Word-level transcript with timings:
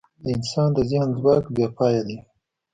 د 0.23 0.25
انسان 0.37 0.69
د 0.75 0.79
ذهن 0.89 1.09
ځواک 1.17 1.45
بېپایه 1.55 2.01
دی. 2.07 2.17